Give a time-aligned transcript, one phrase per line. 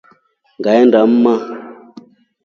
[0.59, 1.33] Ngaenda mma.